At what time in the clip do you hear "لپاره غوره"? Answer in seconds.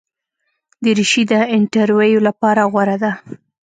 2.27-2.97